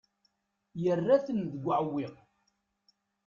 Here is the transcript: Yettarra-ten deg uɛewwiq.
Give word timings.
Yettarra-ten 0.81 1.39
deg 1.51 1.63
uɛewwiq. 1.67 2.15